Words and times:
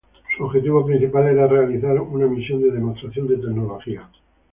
Su 0.35 0.45
objetivo 0.45 0.83
principal 0.83 1.27
era 1.27 1.45
realizar 1.47 2.01
una 2.01 2.25
misión 2.25 2.59
de 2.59 2.71
demostración 2.71 3.27
de 3.27 3.35
tecnología. 3.35 4.09